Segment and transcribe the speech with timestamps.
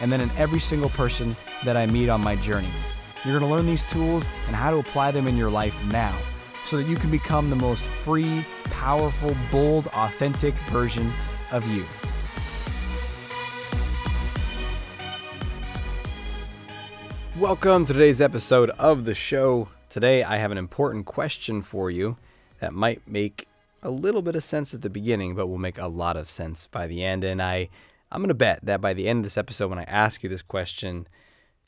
[0.00, 2.70] and then in every single person that I meet on my journey.
[3.24, 6.16] You're going to learn these tools and how to apply them in your life now
[6.64, 11.12] so that you can become the most free, powerful, bold, authentic version
[11.50, 11.84] of you.
[17.40, 19.68] Welcome to today's episode of the show.
[19.88, 22.16] Today, I have an important question for you
[22.60, 23.48] that might make
[23.82, 26.66] a little bit of sense at the beginning, but will make a lot of sense
[26.70, 27.22] by the end.
[27.24, 27.68] And I,
[28.10, 30.28] I'm going to bet that by the end of this episode, when I ask you
[30.28, 31.06] this question,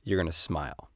[0.03, 0.89] you're going to smile.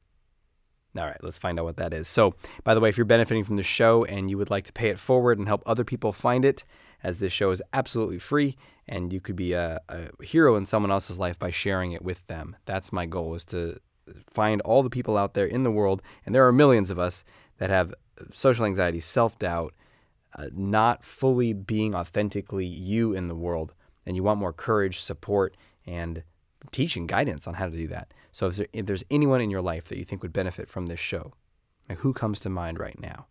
[0.97, 2.07] All right, let's find out what that is.
[2.07, 4.73] So, by the way, if you're benefiting from the show and you would like to
[4.73, 6.63] pay it forward and help other people find it,
[7.05, 8.57] as this show is absolutely free
[8.87, 12.25] and you could be a, a hero in someone else's life by sharing it with
[12.25, 12.55] them.
[12.65, 13.79] That's my goal is to
[14.27, 17.23] find all the people out there in the world, and there are millions of us
[17.59, 17.93] that have
[18.31, 19.75] social anxiety, self doubt,
[20.35, 23.73] uh, not fully being authentically you in the world,
[24.05, 26.23] and you want more courage, support, and
[26.71, 28.13] teaching guidance on how to do that.
[28.31, 30.87] So if, there, if there's anyone in your life that you think would benefit from
[30.87, 31.33] this show,
[31.89, 33.27] like who comes to mind right now?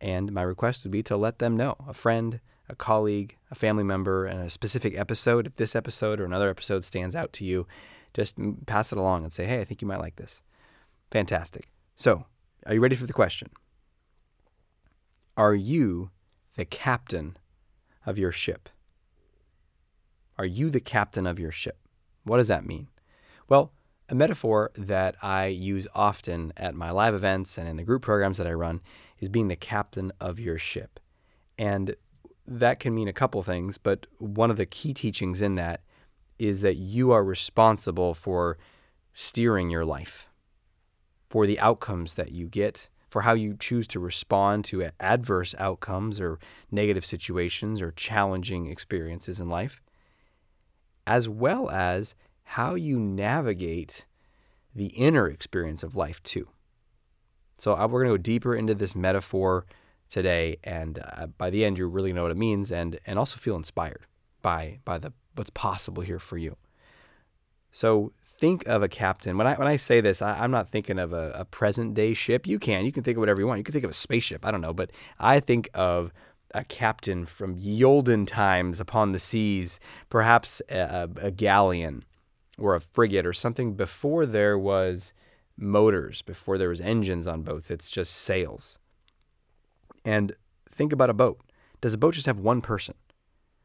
[0.00, 3.84] And my request would be to let them know a friend, a colleague, a family
[3.84, 5.46] member, and a specific episode.
[5.46, 7.66] If this episode or another episode stands out to you,
[8.12, 10.42] just pass it along and say, hey, I think you might like this.
[11.10, 11.68] Fantastic.
[11.96, 12.26] So,
[12.66, 13.50] are you ready for the question?
[15.36, 16.10] Are you
[16.56, 17.36] the captain
[18.06, 18.68] of your ship?
[20.38, 21.78] Are you the captain of your ship?
[22.24, 22.88] What does that mean?
[23.48, 23.72] Well,
[24.08, 28.38] a metaphor that I use often at my live events and in the group programs
[28.38, 28.80] that I run
[29.18, 31.00] is being the captain of your ship.
[31.56, 31.94] And
[32.46, 35.80] that can mean a couple things, but one of the key teachings in that
[36.38, 38.58] is that you are responsible for
[39.12, 40.28] steering your life,
[41.30, 46.20] for the outcomes that you get, for how you choose to respond to adverse outcomes
[46.20, 46.38] or
[46.70, 49.80] negative situations or challenging experiences in life,
[51.06, 54.04] as well as how you navigate
[54.74, 56.48] the inner experience of life too.
[57.58, 59.66] So we're going to go deeper into this metaphor
[60.10, 63.38] today, and uh, by the end, you really know what it means, and and also
[63.38, 64.06] feel inspired
[64.42, 66.56] by by the what's possible here for you.
[67.70, 69.36] So think of a captain.
[69.36, 72.14] When I when I say this, I, am not thinking of a, a present day
[72.14, 72.46] ship.
[72.46, 73.58] You can you can think of whatever you want.
[73.58, 74.44] You can think of a spaceship.
[74.44, 76.12] I don't know, but I think of
[76.54, 82.04] a captain from ye olden times upon the seas, perhaps a, a galleon
[82.56, 85.12] or a frigate or something before there was
[85.56, 87.70] motors, before there was engines on boats.
[87.70, 88.78] It's just sails.
[90.04, 90.34] And
[90.68, 91.40] think about a boat.
[91.80, 92.94] Does a boat just have one person?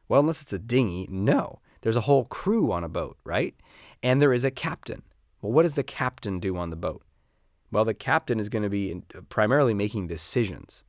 [0.08, 1.60] Well, unless it's a dinghy, no.
[1.82, 3.54] There's a whole crew on a boat, right?
[4.02, 5.02] And there is a captain.
[5.40, 7.02] Well, what does the captain do on the boat?
[7.70, 10.84] Well, the captain is going to be primarily making decisions.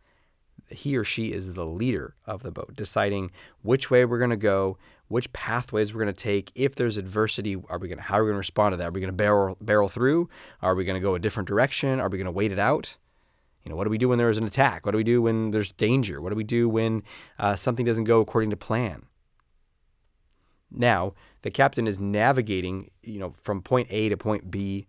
[0.71, 4.37] He or she is the leader of the boat, deciding which way we're going to
[4.37, 4.77] go,
[5.07, 6.51] which pathways we're going to take.
[6.55, 8.87] If there's adversity, are we going to, how are we going to respond to that?
[8.87, 10.29] Are we going to barrel barrel through?
[10.61, 11.99] Are we going to go a different direction?
[11.99, 12.97] Are we going to wait it out?
[13.63, 14.85] You know, what do we do when there's an attack?
[14.85, 16.21] What do we do when there's danger?
[16.21, 17.03] What do we do when
[17.38, 19.03] uh, something doesn't go according to plan?
[20.71, 24.88] Now, the captain is navigating, you know, from point A to point B,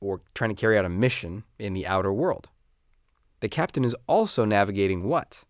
[0.00, 2.48] or trying to carry out a mission in the outer world.
[3.40, 5.44] The captain is also navigating what?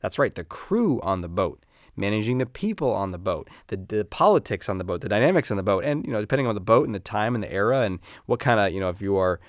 [0.00, 1.64] That's right, the crew on the boat
[1.96, 5.56] managing the people on the boat, the, the politics on the boat, the dynamics on
[5.56, 7.80] the boat, and you know depending on the boat and the time and the era
[7.80, 9.40] and what kind of you know if you are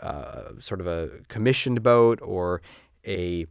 [0.00, 2.62] uh, sort of a commissioned boat or
[3.06, 3.46] a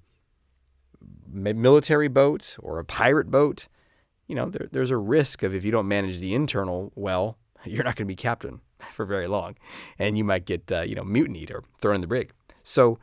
[1.32, 3.68] military boat or a pirate boat,
[4.28, 7.84] you know there, there's a risk of if you don't manage the internal well, you're
[7.84, 8.62] not going to be captain
[8.92, 9.56] for very long,
[10.00, 12.32] and you might get uh, you know mutinied or thrown in the brig.
[12.64, 13.00] So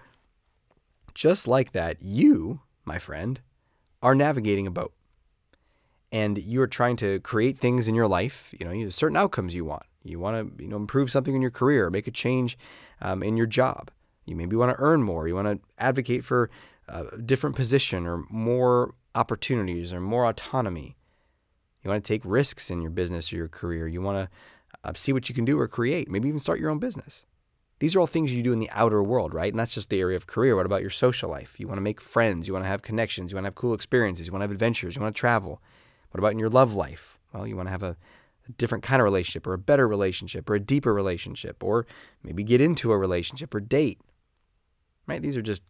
[1.18, 3.40] just like that, you, my friend,
[4.00, 4.94] are navigating a boat
[6.12, 9.52] and you are trying to create things in your life, you know, you certain outcomes
[9.52, 9.82] you want.
[10.04, 12.56] You want to, you know, improve something in your career, make a change
[13.02, 13.90] um, in your job.
[14.26, 15.26] You maybe want to earn more.
[15.26, 16.50] You want to advocate for
[16.86, 20.96] a different position or more opportunities or more autonomy.
[21.82, 23.88] You want to take risks in your business or your career.
[23.88, 26.08] You want to uh, see what you can do or create.
[26.08, 27.26] Maybe even start your own business.
[27.80, 29.52] These are all things you do in the outer world, right?
[29.52, 30.56] And that's just the area of career.
[30.56, 31.60] What about your social life?
[31.60, 32.48] You want to make friends.
[32.48, 33.30] You want to have connections.
[33.30, 34.26] You want to have cool experiences.
[34.26, 34.96] You want to have adventures.
[34.96, 35.62] You want to travel.
[36.10, 37.18] What about in your love life?
[37.32, 37.96] Well, you want to have a
[38.56, 41.86] different kind of relationship or a better relationship or a deeper relationship or
[42.22, 44.00] maybe get into a relationship or date.
[45.06, 45.22] Right?
[45.22, 45.62] These are just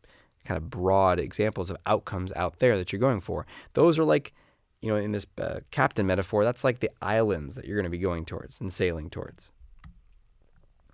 [0.44, 3.46] kind of broad examples of outcomes out there that you're going for.
[3.74, 4.32] Those are like,
[4.80, 7.90] you know, in this uh, captain metaphor, that's like the islands that you're going to
[7.90, 9.50] be going towards and sailing towards.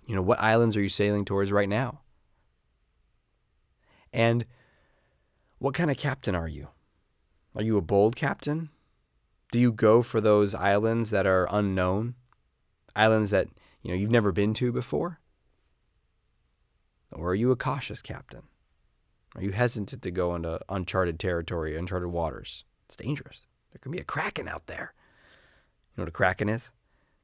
[0.05, 2.01] You know, what islands are you sailing towards right now?
[4.13, 4.45] And
[5.57, 6.69] what kind of captain are you?
[7.55, 8.69] Are you a bold captain?
[9.51, 12.15] Do you go for those islands that are unknown?
[12.95, 13.47] Islands that,
[13.81, 15.19] you know, you've never been to before?
[17.11, 18.43] Or are you a cautious captain?
[19.35, 22.63] Are you hesitant to go into uncharted territory, uncharted waters?
[22.85, 23.47] It's dangerous.
[23.71, 24.93] There can be a kraken out there.
[25.91, 26.71] You know what a kraken is?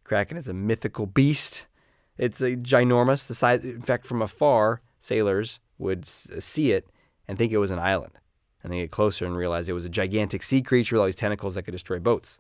[0.03, 1.67] Kraken is a mythical beast.
[2.17, 3.27] It's a ginormous.
[3.27, 6.89] The size, in fact, from afar, sailors would uh, see it
[7.27, 8.19] and think it was an island
[8.63, 11.15] and they get closer and realize it was a gigantic sea creature with all these
[11.15, 12.39] tentacles that could destroy boats.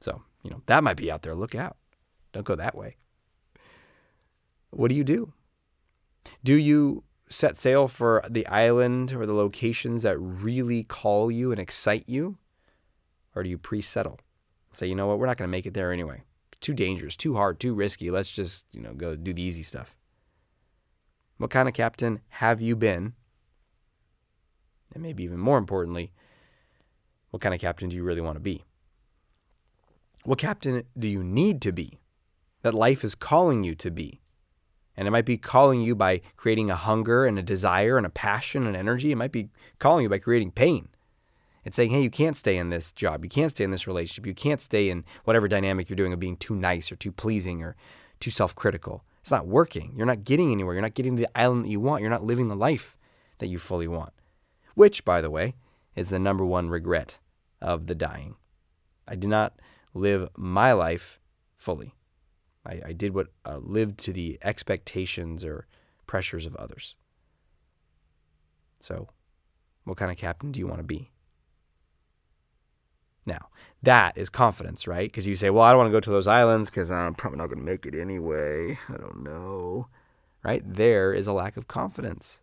[0.00, 1.34] So, you know, that might be out there.
[1.34, 1.76] Look out.
[2.32, 2.96] Don't go that way.
[4.70, 5.32] What do you do?
[6.44, 11.60] Do you set sail for the island or the locations that really call you and
[11.60, 12.38] excite you?
[13.34, 14.18] Or do you pre settle?
[14.72, 16.22] Say, you know what, we're not going to make it there anyway.
[16.60, 18.10] Too dangerous, too hard, too risky.
[18.10, 19.96] Let's just, you know, go do the easy stuff.
[21.38, 23.14] What kind of captain have you been
[24.92, 26.12] and maybe even more importantly,
[27.30, 28.64] what kind of captain do you really want to be?
[30.24, 31.98] What captain do you need to be
[32.62, 34.20] that life is calling you to be?
[34.96, 38.10] And it might be calling you by creating a hunger and a desire and a
[38.10, 39.12] passion and energy.
[39.12, 39.48] It might be
[39.78, 40.88] calling you by creating pain.
[41.64, 43.22] It's saying, hey, you can't stay in this job.
[43.24, 44.26] You can't stay in this relationship.
[44.26, 47.62] You can't stay in whatever dynamic you're doing of being too nice or too pleasing
[47.62, 47.76] or
[48.18, 49.04] too self critical.
[49.20, 49.92] It's not working.
[49.96, 50.74] You're not getting anywhere.
[50.74, 52.00] You're not getting to the island that you want.
[52.00, 52.96] You're not living the life
[53.38, 54.12] that you fully want
[54.74, 55.54] which, by the way,
[55.94, 57.18] is the number one regret
[57.60, 58.36] of the dying.
[59.06, 59.60] I did not
[59.92, 61.20] live my life
[61.56, 61.94] fully.
[62.64, 65.66] I, I did what uh, lived to the expectations or
[66.06, 66.96] pressures of others.
[68.78, 69.08] So,
[69.84, 71.09] what kind of captain do you want to be?
[73.30, 73.48] Now,
[73.82, 75.08] that is confidence, right?
[75.08, 77.38] Because you say, well, I don't want to go to those islands because I'm probably
[77.38, 78.78] not going to make it anyway.
[78.88, 79.86] I don't know.
[80.42, 80.62] Right?
[80.66, 82.40] There is a lack of confidence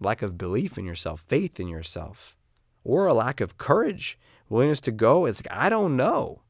[0.00, 2.36] lack of belief in yourself, faith in yourself,
[2.84, 4.18] or a lack of courage,
[4.48, 5.26] willingness to go.
[5.26, 6.42] It's like, I don't know,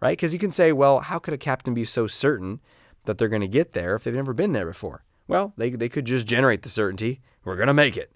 [0.00, 0.16] right?
[0.16, 2.60] Because you can say, well, how could a captain be so certain
[3.04, 5.04] that they're going to get there if they've never been there before?
[5.26, 8.12] Well, they, they could just generate the certainty, we're going to make it.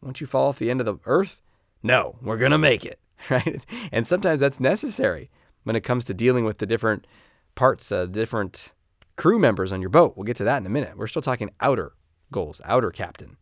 [0.00, 1.42] Won't you fall off the end of the earth?
[1.82, 2.98] No, we're going to make it,
[3.30, 3.64] right?
[3.90, 5.30] And sometimes that's necessary
[5.64, 7.06] when it comes to dealing with the different
[7.54, 8.72] parts, uh, different
[9.16, 10.14] crew members on your boat.
[10.16, 10.96] We'll get to that in a minute.
[10.96, 11.92] We're still talking outer
[12.30, 13.36] goals, outer captain.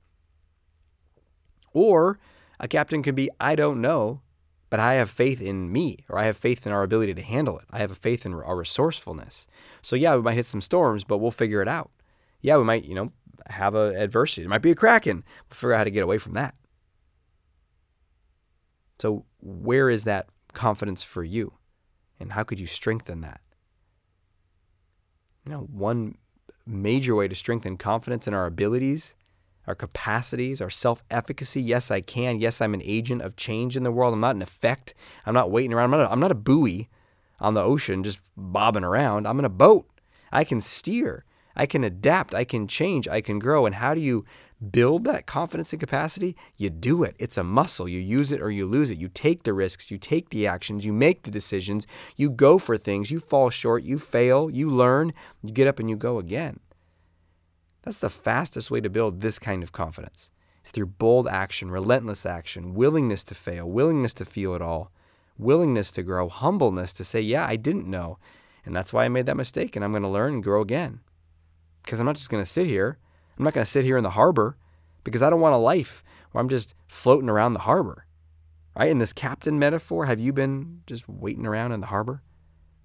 [1.73, 2.19] Or
[2.59, 4.23] a captain can be, I don't know,
[4.69, 7.59] but I have faith in me, or I have faith in our ability to handle
[7.59, 7.65] it.
[7.71, 9.47] I have a faith in our resourcefulness.
[9.83, 11.91] So yeah, we might hit some storms, but we'll figure it out.
[12.41, 13.13] Yeah, we might, you know,
[13.49, 14.43] have a adversity.
[14.43, 15.25] It might be a kraken.
[15.49, 16.55] We'll figure out how to get away from that.
[18.99, 21.55] So where is that confidence for you?
[22.19, 23.41] And how could you strengthen that?
[25.47, 26.17] You know, one
[26.67, 29.15] major way to strengthen confidence in our abilities
[29.67, 31.63] our capacities, our self efficacy.
[31.63, 32.41] Yes, I can.
[32.41, 34.13] Yes, I'm an agent of change in the world.
[34.13, 34.95] I'm not an effect.
[35.25, 35.95] I'm not waiting around.
[35.95, 36.89] I'm not a, I'm not a buoy
[37.39, 39.27] on the ocean just bobbing around.
[39.27, 39.87] I'm in a boat.
[40.33, 41.25] I can steer.
[41.55, 42.35] I can adapt.
[42.35, 43.07] I can change.
[43.07, 43.65] I can grow.
[43.65, 44.25] And how do you
[44.71, 46.37] build that confidence and capacity?
[46.57, 47.17] You do it.
[47.19, 47.89] It's a muscle.
[47.89, 48.99] You use it or you lose it.
[48.99, 49.91] You take the risks.
[49.91, 50.85] You take the actions.
[50.85, 51.87] You make the decisions.
[52.17, 53.11] You go for things.
[53.11, 53.83] You fall short.
[53.83, 54.51] You fail.
[54.51, 55.13] You learn.
[55.43, 56.61] You get up and you go again.
[57.83, 60.31] That's the fastest way to build this kind of confidence.
[60.63, 64.93] It's through bold action, relentless action, willingness to fail, willingness to feel it all,
[65.39, 68.19] willingness to grow, humbleness to say, yeah, I didn't know.
[68.67, 71.01] And that's why I made that mistake and I'm going to learn and grow again.
[71.83, 72.99] Because I'm not just going to sit here.
[73.41, 74.59] I'm not going to sit here in the harbor
[75.03, 78.05] because I don't want a life where I'm just floating around the harbor.
[78.77, 78.91] Right?
[78.91, 82.23] In this captain metaphor, have you been just waiting around in the harbor,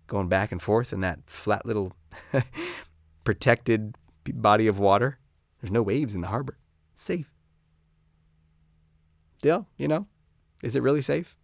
[0.07, 1.91] going back and forth in that flat little
[3.25, 5.19] protected body of water.
[5.59, 6.57] There's no waves in the harbor.
[6.95, 7.33] Safe.
[9.39, 10.07] Still, you know,
[10.63, 11.35] is it really safe?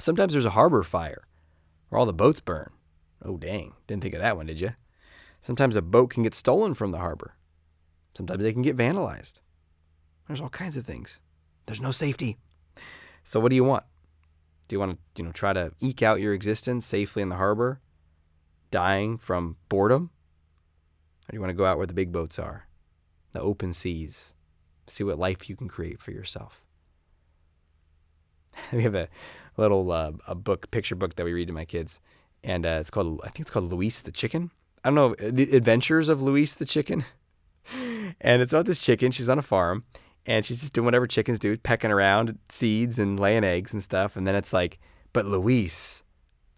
[0.00, 1.22] Sometimes there's a harbor fire
[1.88, 2.72] where all the boats burn.
[3.24, 3.74] Oh, dang.
[3.86, 4.70] Didn't think of that one, did you?
[5.40, 7.36] Sometimes a boat can get stolen from the harbor.
[8.14, 9.34] Sometimes they can get vandalized.
[10.26, 11.20] There's all kinds of things.
[11.66, 12.38] There's no safety.
[13.24, 13.84] So what do you want?
[14.68, 17.36] Do you want to, you know, try to eke out your existence safely in the
[17.36, 17.80] harbor,
[18.70, 20.10] dying from boredom?
[21.28, 22.66] Or do you want to go out where the big boats are,
[23.32, 24.34] the open seas,
[24.86, 26.64] see what life you can create for yourself?
[28.72, 29.08] we have a
[29.56, 32.00] little uh, a book, picture book that we read to my kids,
[32.42, 34.50] and uh, it's called I think it's called Louise the Chicken.
[34.84, 37.04] I don't know the Adventures of Louise the Chicken,
[38.20, 39.10] and it's about this chicken.
[39.10, 39.84] She's on a farm,
[40.26, 44.16] and she's just doing whatever chickens do, pecking around seeds and laying eggs and stuff.
[44.16, 44.78] And then it's like,
[45.12, 46.02] but Louise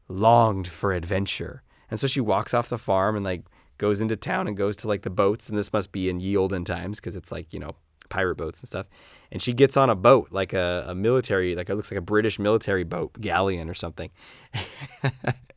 [0.08, 3.44] longed for adventure, and so she walks off the farm and like
[3.78, 6.36] goes into town and goes to like the boats, and this must be in ye
[6.36, 7.76] olden times because it's like you know
[8.08, 8.86] pirate boats and stuff.
[9.32, 12.02] And she gets on a boat, like a, a military, like it looks like a
[12.02, 14.10] British military boat, galleon or something.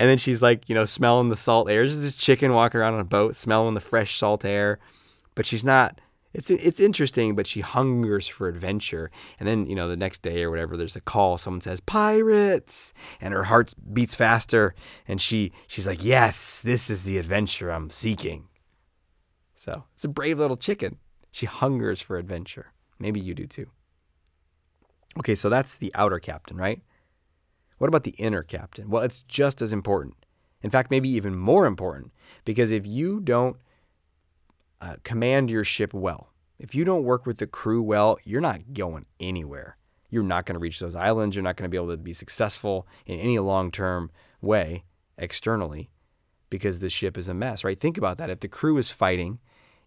[0.00, 1.82] And then she's like, you know, smelling the salt air.
[1.82, 4.78] There's this chicken walking around on a boat, smelling the fresh salt air.
[5.34, 6.00] But she's not.
[6.32, 9.10] It's it's interesting, but she hungers for adventure.
[9.38, 11.36] And then you know the next day or whatever, there's a call.
[11.36, 14.74] Someone says pirates, and her heart beats faster.
[15.06, 18.48] And she she's like, yes, this is the adventure I'm seeking.
[19.54, 20.96] So it's a brave little chicken.
[21.30, 22.72] She hungers for adventure.
[22.98, 23.66] Maybe you do too.
[25.18, 26.80] Okay, so that's the outer captain, right?
[27.80, 28.90] What about the inner captain?
[28.90, 30.26] Well, it's just as important.
[30.60, 32.12] In fact, maybe even more important,
[32.44, 33.56] because if you don't
[34.82, 38.74] uh, command your ship well, if you don't work with the crew well, you're not
[38.74, 39.78] going anywhere.
[40.10, 41.34] You're not going to reach those islands.
[41.34, 44.10] You're not going to be able to be successful in any long term
[44.42, 44.84] way
[45.16, 45.88] externally
[46.50, 47.80] because the ship is a mess, right?
[47.80, 48.28] Think about that.
[48.28, 49.38] If the crew is fighting,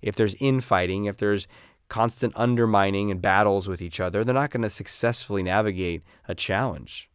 [0.02, 1.48] if there's infighting, if there's
[1.90, 7.12] constant undermining and battles with each other, they're not going to successfully navigate a challenge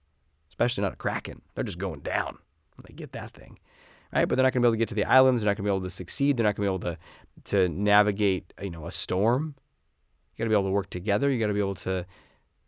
[0.59, 1.41] especially not a kraken.
[1.55, 2.39] They're just going down
[2.77, 3.59] when they get that thing,
[4.13, 4.27] right?
[4.27, 5.43] But they're not going to be able to get to the islands.
[5.43, 6.37] They're not going to be able to succeed.
[6.37, 6.99] They're not going to be able to
[7.45, 9.55] to navigate, you know, a storm.
[10.35, 11.31] You got to be able to work together.
[11.31, 12.07] You got to be able to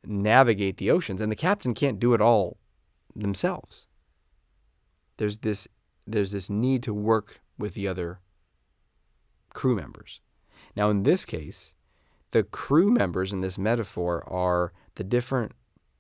[0.05, 2.59] navigate the oceans, and the captain can't do it all
[3.17, 3.89] themselves.
[5.17, 5.67] There's this
[6.07, 8.21] there's this need to work with the other
[9.53, 10.21] crew members.
[10.77, 11.75] Now, in this case,
[12.31, 15.53] the crew members in this metaphor are the different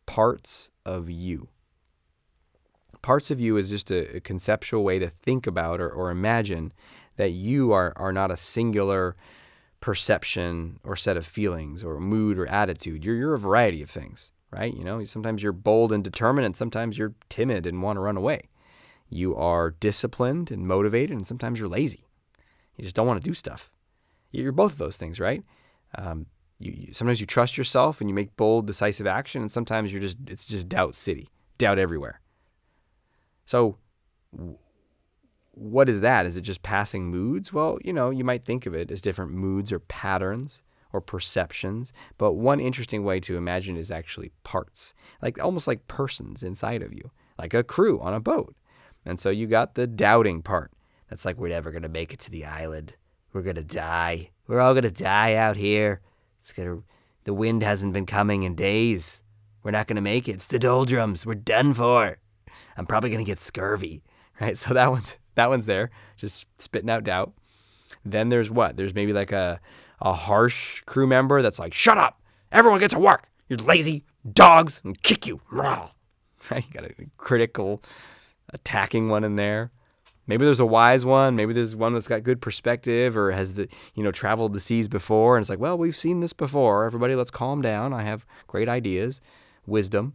[0.07, 1.49] parts of you
[3.03, 6.73] parts of you is just a, a conceptual way to think about or, or imagine
[7.17, 9.17] that you are, are not a singular
[9.81, 13.05] perception or set of feelings or mood or attitude.
[13.05, 14.75] You're, you're a variety of things, right?
[14.75, 18.17] You know, sometimes you're bold and determined, and sometimes you're timid and want to run
[18.17, 18.49] away.
[19.09, 22.07] You are disciplined and motivated, and sometimes you're lazy.
[22.77, 23.73] You just don't want to do stuff.
[24.31, 25.43] You're both of those things, right?
[25.97, 26.27] Um,
[26.59, 30.01] you, you, sometimes you trust yourself and you make bold, decisive action, and sometimes you're
[30.01, 32.21] just it's just doubt city, doubt everywhere.
[33.51, 33.79] So,
[35.55, 36.25] what is that?
[36.25, 37.53] Is it just passing moods?
[37.53, 41.93] Well, you know, you might think of it as different moods or patterns or perceptions.
[42.17, 46.93] But one interesting way to imagine is actually parts, like almost like persons inside of
[46.93, 48.55] you, like a crew on a boat.
[49.05, 50.71] And so you got the doubting part.
[51.09, 52.95] That's like, we're never going to make it to the island.
[53.33, 54.31] We're going to die.
[54.47, 56.03] We're all going to die out here.
[56.39, 56.85] It's going to,
[57.25, 59.25] the wind hasn't been coming in days.
[59.65, 60.35] We're not going to make it.
[60.35, 61.27] It's the doldrums.
[61.27, 62.19] We're done for.
[62.77, 64.03] I'm probably going to get scurvy,
[64.41, 64.57] right?
[64.57, 67.33] So that one's that one's there, just spitting out doubt.
[68.05, 68.77] Then there's what?
[68.77, 69.61] There's maybe like a
[70.01, 72.21] a harsh crew member that's like, "Shut up!
[72.51, 73.29] Everyone gets to work.
[73.49, 75.41] You're lazy dogs and kick you."
[76.51, 76.65] Right?
[76.67, 77.83] You got a critical,
[78.49, 79.71] attacking one in there.
[80.27, 81.37] Maybe there's a wise one.
[81.37, 84.89] Maybe there's one that's got good perspective or has the you know traveled the seas
[84.89, 86.87] before, and it's like, well, we've seen this before.
[86.87, 87.93] Everybody, let's calm down.
[87.93, 89.21] I have great ideas,
[89.67, 90.15] wisdom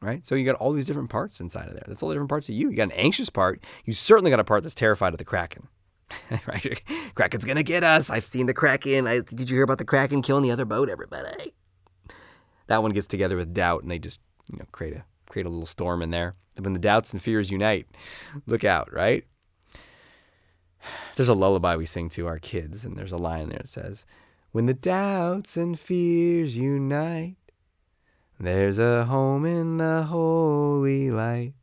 [0.00, 0.26] right?
[0.26, 1.84] So you got all these different parts inside of there.
[1.86, 2.70] That's all the different parts of you.
[2.70, 3.62] You got an anxious part.
[3.84, 5.68] You certainly got a part that's terrified of the Kraken.
[6.46, 6.82] right?
[7.14, 8.10] Kraken's gonna get us.
[8.10, 9.06] I've seen the Kraken.
[9.06, 10.88] I, did you hear about the Kraken killing the other boat?
[10.88, 11.52] Everybody.
[12.66, 15.50] That one gets together with doubt, and they just you know create a create a
[15.50, 16.34] little storm in there.
[16.56, 17.86] And when the doubts and fears unite,
[18.46, 19.24] look out, right?
[21.16, 24.06] There's a lullaby we sing to our kids, and there's a line there that says,
[24.52, 27.36] "When the doubts and fears unite."
[28.40, 31.54] There's a home in the holy light.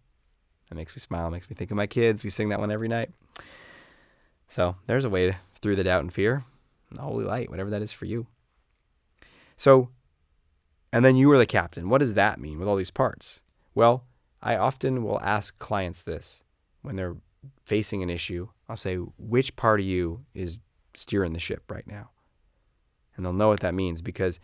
[0.69, 2.23] That makes me smile, makes me think of my kids.
[2.23, 3.11] We sing that one every night.
[4.49, 6.43] So there's a way to, through the doubt and fear,
[6.91, 8.27] the holy light, whatever that is for you.
[9.55, 9.89] So,
[10.91, 11.87] and then you are the captain.
[11.87, 13.41] What does that mean with all these parts?
[13.73, 14.03] Well,
[14.41, 16.43] I often will ask clients this
[16.81, 17.15] when they're
[17.63, 18.49] facing an issue.
[18.67, 20.59] I'll say, which part of you is
[20.93, 22.09] steering the ship right now?
[23.15, 24.41] And they'll know what that means because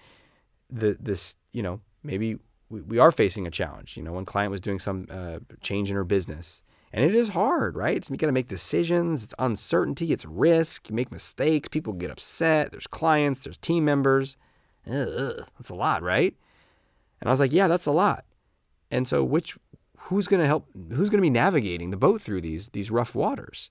[0.70, 2.38] the this, you know, maybe
[2.70, 3.98] we, we are facing a challenge.
[3.98, 7.30] You know, one client was doing some uh, change in her business, and it is
[7.30, 7.98] hard, right?
[7.98, 9.24] It's, you got to make decisions.
[9.24, 10.12] It's uncertainty.
[10.12, 10.90] It's risk.
[10.90, 11.70] You make mistakes.
[11.70, 12.72] People get upset.
[12.72, 13.44] There's clients.
[13.44, 14.38] There's team members.
[14.88, 16.36] Ugh, that's a lot, right?
[17.20, 18.26] And I was like, yeah, that's a lot.
[18.90, 19.58] And so, which
[19.98, 20.68] who's going to help?
[20.74, 23.70] Who's going to be navigating the boat through these these rough waters?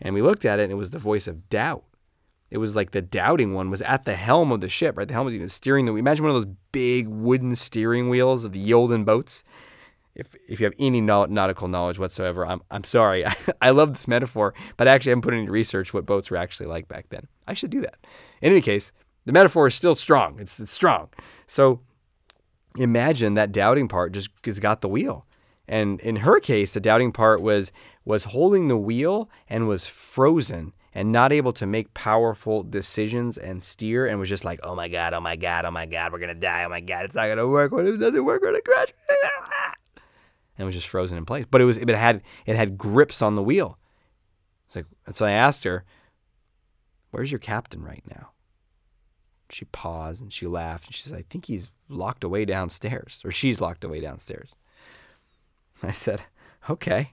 [0.00, 1.84] And we looked at it, and it was the voice of doubt
[2.50, 5.06] it was like the doubting one was at the helm of the ship, right?
[5.06, 5.92] The helm was even steering the.
[5.92, 6.00] Wheel.
[6.00, 9.44] Imagine one of those big wooden steering wheels of the Yolden boats.
[10.14, 13.24] if, if you have any nautical knowledge whatsoever, I'm, I'm sorry.
[13.62, 16.66] I, love this metaphor, but I actually haven't put any research what boats were actually
[16.66, 17.28] like back then.
[17.46, 17.98] I should do that.
[18.40, 18.92] In any case,
[19.26, 20.40] the metaphor is still strong.
[20.40, 21.08] It's, it's strong.
[21.46, 21.80] So
[22.78, 25.26] imagine that doubting part just has got the wheel.
[25.68, 27.72] And in her case, the doubting part was
[28.06, 33.62] was holding the wheel and was frozen and not able to make powerful decisions and
[33.62, 36.18] steer and was just like, oh my God, oh my God, oh my God, we're
[36.18, 36.64] going to die.
[36.64, 37.70] Oh my God, it's not going to work.
[37.70, 38.42] What if it doesn't work?
[38.42, 38.88] We're going to crash.
[40.58, 41.46] And was just frozen in place.
[41.46, 43.78] But it was, it had, it had grips on the wheel.
[44.66, 45.84] It's like, so I asked her,
[47.12, 48.30] where's your captain right now?
[49.50, 53.30] She paused and she laughed and she says, I think he's locked away downstairs or
[53.30, 54.50] she's locked away downstairs.
[55.80, 56.22] I said,
[56.68, 57.12] okay,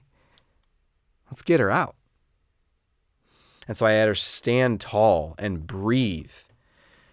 [1.30, 1.94] let's get her out.
[3.68, 6.32] And so I had her stand tall and breathe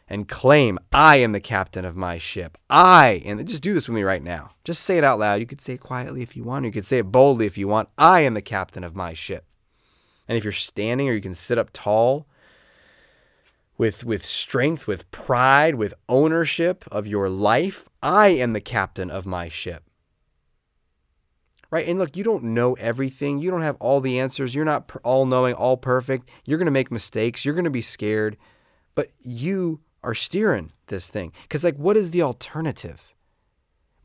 [0.07, 2.57] and claim, I am the captain of my ship.
[2.69, 4.51] I, and just do this with me right now.
[4.63, 5.39] Just say it out loud.
[5.39, 7.57] You could say it quietly if you want, or you could say it boldly if
[7.57, 7.89] you want.
[7.97, 9.45] I am the captain of my ship.
[10.27, 12.27] And if you're standing or you can sit up tall
[13.77, 19.25] with, with strength, with pride, with ownership of your life, I am the captain of
[19.25, 19.83] my ship
[21.73, 21.87] right?
[21.87, 23.39] And look, you don't know everything.
[23.39, 24.53] You don't have all the answers.
[24.53, 26.29] You're not all knowing, all perfect.
[26.45, 27.43] You're going to make mistakes.
[27.43, 28.37] You're going to be scared.
[28.93, 31.31] But you are steering this thing.
[31.41, 33.15] Because, like, what is the alternative?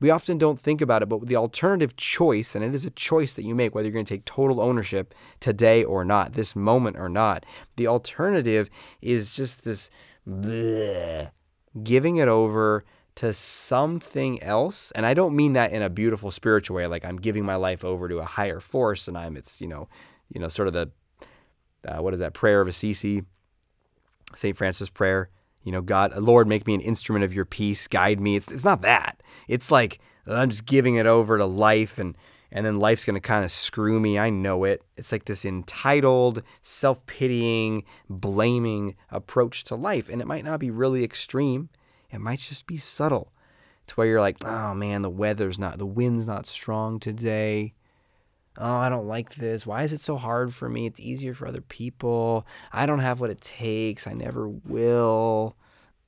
[0.00, 3.34] We often don't think about it, but the alternative choice, and it is a choice
[3.34, 6.96] that you make whether you're going to take total ownership today or not, this moment
[6.98, 7.44] or not.
[7.76, 8.70] The alternative
[9.02, 9.90] is just this
[10.26, 11.32] bleh,
[11.82, 12.86] giving it over
[13.18, 17.16] to something else and i don't mean that in a beautiful spiritual way like i'm
[17.16, 19.88] giving my life over to a higher force and i'm it's you know
[20.32, 20.88] you know sort of the
[21.88, 23.24] uh, what is that prayer of assisi
[24.36, 25.30] st francis prayer
[25.64, 28.36] you know god lord make me an instrument of your peace guide me.
[28.36, 29.20] It's, it's not that.
[29.48, 29.98] It's like
[30.28, 32.16] i'm just giving it over to life and
[32.52, 34.18] and then life's going to kind of screw me.
[34.18, 34.82] I know it.
[34.96, 41.02] It's like this entitled self-pitying blaming approach to life and it might not be really
[41.02, 41.68] extreme
[42.10, 43.32] it might just be subtle
[43.86, 47.74] to where you're like, oh man, the weather's not, the wind's not strong today.
[48.56, 49.66] Oh, I don't like this.
[49.66, 50.86] Why is it so hard for me?
[50.86, 52.44] It's easier for other people.
[52.72, 54.06] I don't have what it takes.
[54.06, 55.56] I never will.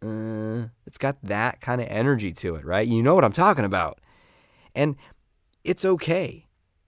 [0.03, 2.87] Uh, it's got that kind of energy to it, right?
[2.87, 4.01] You know what I'm talking about.
[4.75, 4.97] And
[5.63, 6.47] it's okay.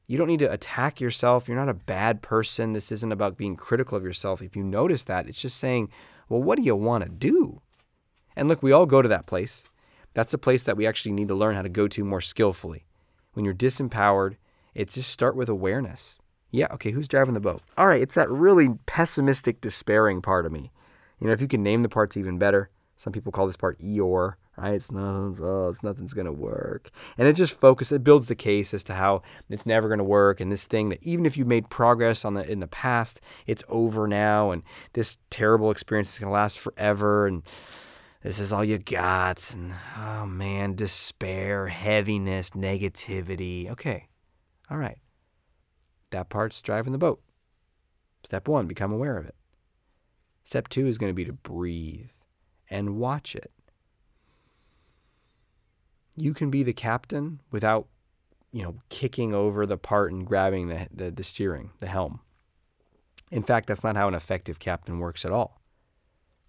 [0.09, 1.47] You don't need to attack yourself.
[1.47, 2.73] You're not a bad person.
[2.73, 4.43] This isn't about being critical of yourself.
[4.43, 5.91] If you notice that, it's just saying,
[6.29, 7.63] well, what do you want to do?
[8.37, 9.65] And look, we all go to that place.
[10.15, 12.87] That's a place that we actually need to learn how to go to more skillfully.
[13.33, 14.37] When you're disempowered,
[14.75, 16.19] it's just start with awareness.
[16.51, 17.63] Yeah, okay, who's driving the boat?
[17.79, 20.71] All right, it's that really pessimistic, despairing part of me.
[21.19, 23.79] You know, if you can name the parts even better, some people call this part
[23.79, 24.75] Eeyore, right?
[24.75, 28.75] It's nothing's, oh, it's nothing's gonna work, and it just focuses, it builds the case
[28.75, 31.71] as to how it's never gonna work, and this thing that even if you made
[31.71, 36.33] progress on the in the past, it's over now, and this terrible experience is gonna
[36.33, 37.45] last forever, and
[38.23, 39.53] this is all you got.
[39.53, 43.71] And oh man, despair, heaviness, negativity.
[43.71, 44.09] Okay.
[44.71, 44.99] All right.
[46.11, 47.21] That part's driving the boat.
[48.25, 49.35] Step one, become aware of it.
[50.45, 52.11] Step two is going to be to breathe
[52.71, 53.51] and watch it.
[56.17, 57.89] You can be the captain without,
[58.53, 62.21] you know, kicking over the part and grabbing the, the, the steering, the helm.
[63.31, 65.62] In fact, that's not how an effective captain works at all.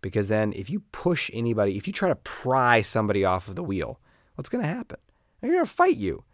[0.04, 3.64] Because then if you push anybody, if you try to pry somebody off of the
[3.64, 4.02] wheel,
[4.36, 5.00] what's going to happen?
[5.40, 6.26] They're going to fight you.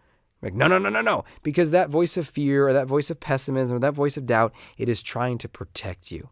[0.42, 1.24] Like, no, no, no, no, no.
[1.44, 4.54] Because that voice of fear or that voice of pessimism or that voice of doubt,
[4.78, 6.30] it is trying to protect you.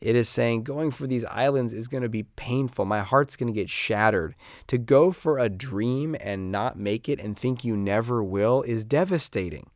[0.00, 2.84] It is saying going for these islands is going to be painful.
[2.84, 4.34] My heart's going to get shattered.
[4.66, 8.84] To go for a dream and not make it and think you never will is
[8.84, 9.70] devastating.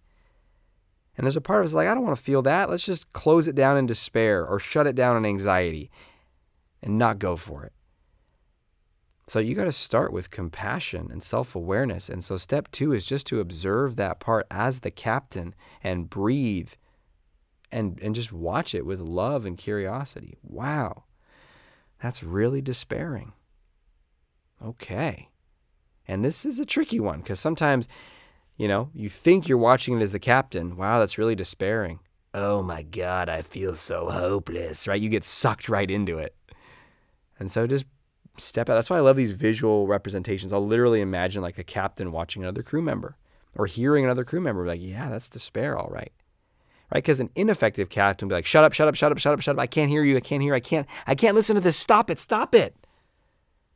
[1.16, 2.68] And there's a part of us like, I don't want to feel that.
[2.68, 5.88] Let's just close it down in despair or shut it down in anxiety
[6.82, 7.72] and not go for it.
[9.28, 12.08] So you got to start with compassion and self awareness.
[12.08, 16.72] And so step two is just to observe that part as the captain and breathe
[17.70, 20.38] and, and just watch it with love and curiosity.
[20.42, 21.04] Wow,
[22.02, 23.34] that's really despairing.
[24.64, 25.28] Okay.
[26.06, 27.86] And this is a tricky one because sometimes,
[28.56, 30.76] you know, you think you're watching it as the captain.
[30.76, 32.00] Wow, that's really despairing.
[32.32, 35.00] Oh my God, I feel so hopeless, right?
[35.00, 36.34] You get sucked right into it.
[37.38, 37.86] And so just
[38.36, 38.74] step out.
[38.74, 40.52] That's why I love these visual representations.
[40.52, 43.16] I'll literally imagine like a captain watching another crew member
[43.54, 46.12] or hearing another crew member like, yeah, that's despair, all right.
[46.92, 47.02] Right?
[47.02, 49.40] Because an ineffective captain will be like, shut up, shut up, shut up, shut up,
[49.40, 49.60] shut up.
[49.60, 50.16] I can't hear you.
[50.16, 50.54] I can't hear.
[50.54, 50.86] I can't.
[51.06, 51.76] I can't listen to this.
[51.76, 52.18] Stop it.
[52.18, 52.74] Stop it.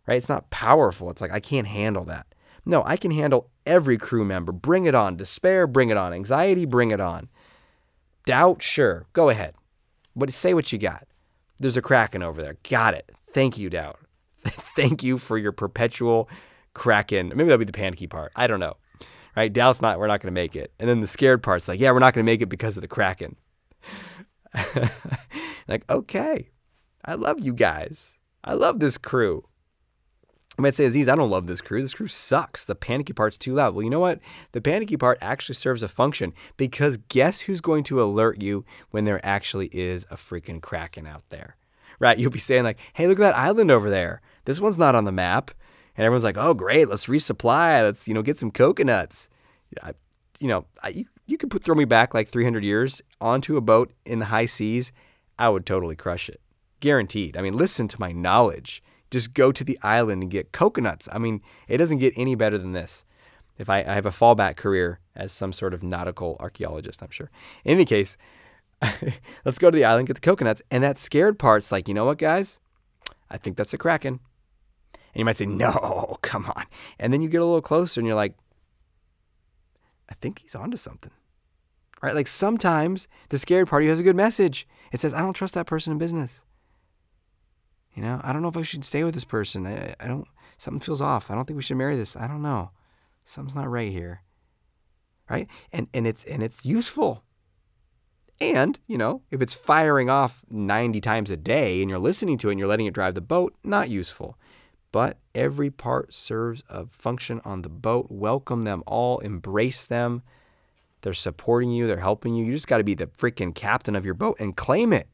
[0.07, 0.17] Right?
[0.17, 1.11] It's not powerful.
[1.11, 2.27] It's like I can't handle that.
[2.65, 4.53] No, I can handle every crew member.
[4.53, 5.17] Bring it on.
[5.17, 6.13] Despair, bring it on.
[6.13, 7.29] Anxiety, bring it on.
[8.25, 9.07] Doubt, sure.
[9.13, 9.55] Go ahead.
[10.15, 11.07] But say what you got.
[11.63, 12.57] There's a Kraken over there.
[12.69, 13.11] Got it.
[13.33, 14.01] Thank you, Doubt.
[14.45, 16.29] Thank you for your perpetual
[16.75, 17.29] Kraken.
[17.29, 18.33] Maybe that'll be the panicky part.
[18.35, 18.77] I don't know.
[19.37, 19.53] Right?
[19.53, 20.73] Doubt's not, we're not going to make it.
[20.79, 22.81] And then the scared part's like, yeah, we're not going to make it because of
[22.81, 23.37] the Kraken.
[25.69, 26.51] like, okay.
[27.05, 28.19] I love you guys.
[28.45, 29.45] I love this crew.
[30.59, 31.81] I might say, Aziz, I don't love this crew.
[31.81, 32.67] This crew sucks.
[32.67, 33.75] The panicky part's too loud.
[33.75, 34.21] Well, you know what?
[34.53, 39.05] The panicky part actually serves a function because guess who's going to alert you when
[39.05, 41.57] there actually is a freaking kraken out there?
[41.99, 42.19] Right?
[42.19, 44.21] You'll be saying, like, hey, look at that island over there.
[44.45, 45.53] This one's not on the map.
[45.97, 46.89] And everyone's like, oh, great.
[46.89, 47.83] Let's resupply.
[47.83, 49.31] Let's, you know, get some coconuts.
[49.83, 49.93] I,
[50.39, 53.63] you know, I, you, you could put, throw me back like 300 years onto a
[53.63, 54.93] boat in the high seas.
[55.39, 56.41] I would totally crush it.
[56.81, 57.39] Guaranteed.
[57.39, 61.09] I mean, listen to my knowledge just go to the island and get coconuts.
[61.13, 63.05] I mean, it doesn't get any better than this.
[63.59, 67.31] If I, I have a fallback career as some sort of nautical archaeologist, I'm sure.
[67.65, 68.17] In any case,
[69.45, 70.63] let's go to the island, get the coconuts.
[70.71, 72.59] And that scared part's like, you know what, guys?
[73.31, 74.21] I think that's a kraken.
[74.95, 76.65] And you might say, no, come on.
[76.99, 78.35] And then you get a little closer and you're like,
[80.09, 81.13] I think he's onto something.
[82.03, 82.15] Right?
[82.15, 84.67] Like sometimes the scared party has a good message.
[84.91, 86.43] It says, I don't trust that person in business.
[87.95, 89.67] You know, I don't know if I should stay with this person.
[89.67, 90.27] I, I don't,
[90.57, 91.31] something feels off.
[91.31, 92.17] I don't think we should marry this.
[92.17, 92.71] I don't know.
[93.25, 94.23] Something's not right here.
[95.29, 95.49] Right?
[95.73, 97.25] And, and it's, and it's useful.
[98.41, 102.49] And, you know, if it's firing off 90 times a day and you're listening to
[102.49, 104.37] it and you're letting it drive the boat, not useful.
[104.91, 108.09] But every part serves a function on the boat.
[108.11, 110.23] Welcome them all, embrace them.
[111.03, 112.45] They're supporting you, they're helping you.
[112.45, 115.12] You just got to be the freaking captain of your boat and claim it.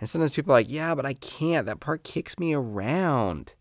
[0.00, 1.66] And sometimes people are like, yeah, but I can't.
[1.66, 3.54] That part kicks me around.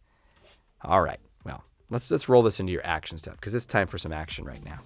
[0.84, 1.20] All right.
[1.44, 4.46] Well, let's let's roll this into your action step because it's time for some action
[4.46, 4.80] right now.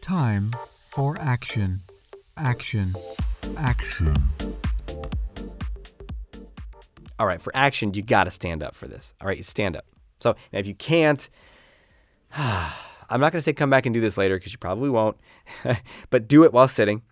[0.00, 0.52] Time
[0.86, 1.76] for action.
[2.36, 2.92] Action.
[3.56, 4.14] Action.
[7.18, 9.12] All right, for action, you got to stand up for this.
[9.20, 9.84] All right, you stand up.
[10.20, 11.28] So if you can't,
[12.36, 15.16] I'm not going to say come back and do this later because you probably won't,
[16.10, 17.02] but do it while sitting.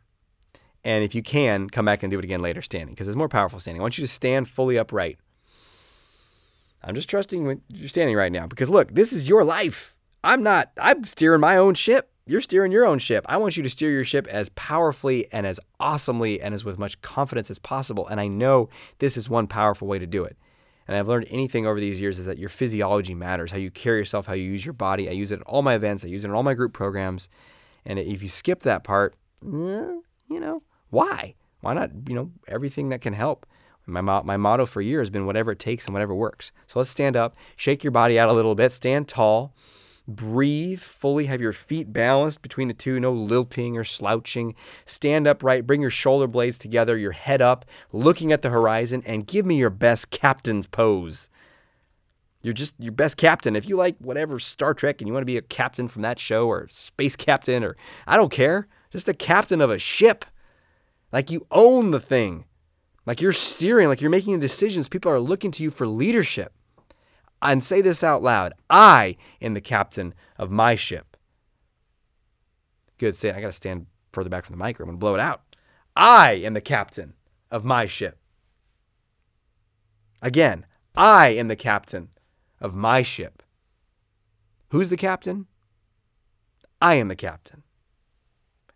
[0.87, 3.29] And if you can, come back and do it again later standing because it's more
[3.29, 3.81] powerful standing.
[3.81, 5.18] I want you to stand fully upright.
[6.85, 9.96] I'm just trusting you're standing right now because look, this is your life.
[10.22, 12.12] I'm not, I'm steering my own ship.
[12.25, 13.27] You're steering your own ship.
[13.29, 16.79] I want you to steer your ship as powerfully and as awesomely and as with
[16.79, 18.07] much confidence as possible.
[18.07, 18.68] And I know
[19.01, 20.37] this is one powerful way to do it.
[20.87, 23.99] And I've learned anything over these years is that your physiology matters, how you carry
[23.99, 25.09] yourself, how you use your body.
[25.09, 27.29] I use it at all my events, I use it in all my group programs.
[27.85, 30.62] And if you skip that part, eh, you know,
[30.96, 31.35] why?
[31.61, 33.44] Why not, you know, everything that can help?
[33.85, 36.52] My, my motto for years has been whatever it takes and whatever works.
[36.66, 39.54] So let's stand up, shake your body out a little bit, stand tall,
[40.09, 44.54] breathe fully, have your feet balanced between the two, no lilting or slouching.
[44.87, 49.26] Stand upright, bring your shoulder blades together, your head up, looking at the horizon, and
[49.26, 51.28] give me your best captain's pose.
[52.42, 53.54] You're just your best captain.
[53.54, 56.18] If you like whatever Star Trek and you want to be a captain from that
[56.18, 60.24] show or space captain or I don't care, just a captain of a ship.
[61.16, 62.44] Like you own the thing.
[63.07, 64.87] Like you're steering, like you're making the decisions.
[64.87, 66.52] People are looking to you for leadership.
[67.40, 71.16] And say this out loud I am the captain of my ship.
[72.98, 73.16] Good.
[73.16, 75.14] Say I got to stand further back from the mic or I'm going to blow
[75.14, 75.40] it out.
[75.96, 77.14] I am the captain
[77.50, 78.18] of my ship.
[80.20, 82.11] Again, I am the captain
[82.61, 83.42] of my ship.
[84.68, 85.46] Who's the captain?
[86.83, 87.62] I am the captain.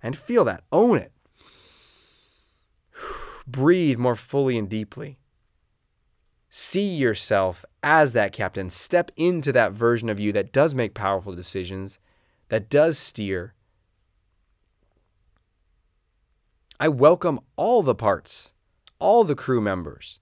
[0.03, 0.65] And feel that.
[0.73, 1.13] Own it.
[3.51, 5.19] Breathe more fully and deeply.
[6.51, 8.71] See yourself as that captain.
[8.71, 11.99] Step into that version of you that does make powerful decisions,
[12.49, 13.55] that does steer.
[16.79, 18.53] I welcome all the parts,
[18.99, 20.21] all the crew members.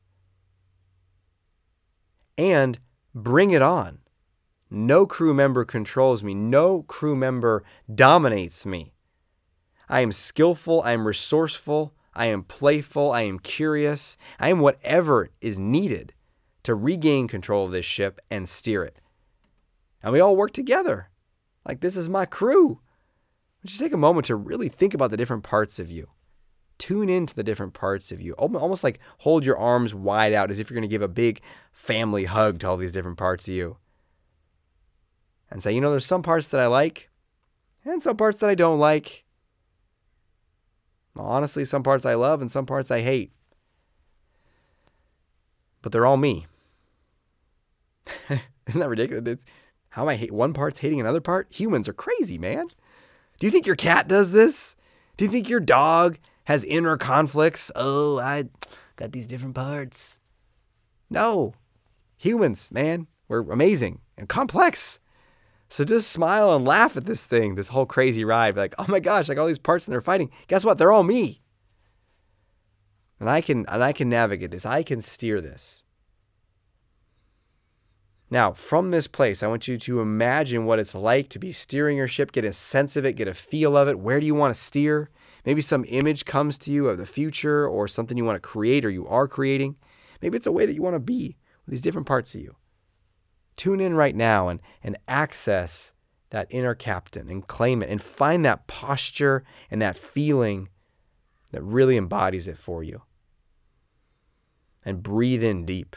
[2.36, 2.78] And
[3.14, 3.98] bring it on.
[4.70, 6.34] No crew member controls me.
[6.34, 8.92] No crew member dominates me.
[9.88, 10.82] I am skillful.
[10.82, 11.94] I am resourceful.
[12.18, 16.12] I am playful, I am curious, I am whatever is needed
[16.64, 19.00] to regain control of this ship and steer it.
[20.02, 21.10] And we all work together.
[21.64, 22.80] Like this is my crew.
[23.64, 26.08] Just take a moment to really think about the different parts of you.
[26.76, 28.32] Tune into the different parts of you.
[28.32, 31.40] Almost like hold your arms wide out as if you're going to give a big
[31.70, 33.76] family hug to all these different parts of you.
[35.52, 37.10] And say, you know, there's some parts that I like
[37.84, 39.24] and some parts that I don't like.
[41.18, 43.32] Honestly, some parts I love and some parts I hate.
[45.82, 46.46] But they're all me.
[48.66, 49.26] Isn't that ridiculous?
[49.26, 49.44] It's,
[49.90, 51.48] how am I hate one part's hating another part?
[51.50, 52.68] Humans are crazy, man.
[53.38, 54.76] Do you think your cat does this?
[55.16, 57.70] Do you think your dog has inner conflicts?
[57.74, 58.44] Oh, I
[58.96, 60.20] got these different parts.
[61.10, 61.54] No.
[62.18, 64.98] Humans, man, we're amazing and complex.
[65.68, 68.56] So just smile and laugh at this thing, this whole crazy ride.
[68.56, 70.30] Like, oh my gosh, like all these parts and they're fighting.
[70.46, 70.78] Guess what?
[70.78, 71.42] They're all me.
[73.20, 74.64] And I can and I can navigate this.
[74.64, 75.84] I can steer this.
[78.30, 81.96] Now, from this place, I want you to imagine what it's like to be steering
[81.96, 83.98] your ship, get a sense of it, get a feel of it.
[83.98, 85.08] Where do you want to steer?
[85.46, 88.84] Maybe some image comes to you of the future or something you want to create
[88.84, 89.76] or you are creating.
[90.20, 92.54] Maybe it's a way that you want to be with these different parts of you.
[93.58, 95.92] Tune in right now and, and access
[96.30, 100.68] that inner captain and claim it and find that posture and that feeling
[101.50, 103.02] that really embodies it for you.
[104.84, 105.96] And breathe in deep.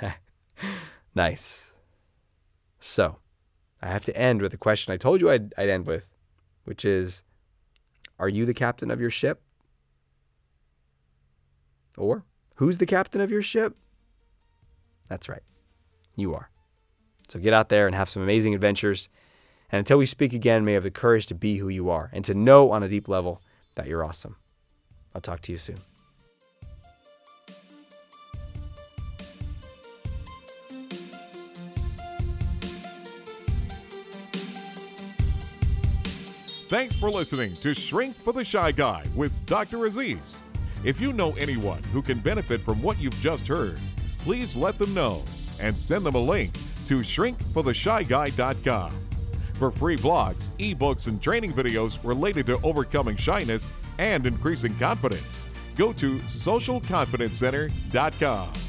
[1.14, 1.72] nice.
[2.78, 3.18] So,
[3.82, 6.14] I have to end with a question I told you I'd, I'd end with,
[6.64, 7.22] which is
[8.20, 9.42] Are you the captain of your ship?
[11.96, 12.24] Or
[12.54, 13.76] who's the captain of your ship?
[15.08, 15.42] That's right.
[16.16, 16.50] You are.
[17.28, 19.08] So get out there and have some amazing adventures.
[19.70, 22.10] And until we speak again, may you have the courage to be who you are
[22.12, 23.42] and to know on a deep level
[23.74, 24.36] that you're awesome.
[25.14, 25.78] I'll talk to you soon.
[36.68, 39.86] Thanks for listening to Shrink for the Shy Guy with Dr.
[39.86, 40.42] Aziz.
[40.84, 43.78] If you know anyone who can benefit from what you've just heard,
[44.18, 45.22] please let them know
[45.60, 46.52] and send them a link
[46.86, 48.90] to shrinkfortheshyguy.com.
[48.90, 53.66] For free blogs, ebooks, and training videos related to overcoming shyness
[53.98, 58.65] and increasing confidence, go to socialconfidencecenter.com.